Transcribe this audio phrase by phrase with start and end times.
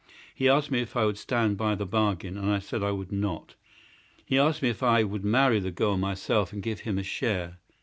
[0.33, 2.35] He asked me if I would stand by the bargain.
[2.35, 3.53] I said I would not.
[4.25, 7.59] He asked me if I would marry the girl myself and give him a share.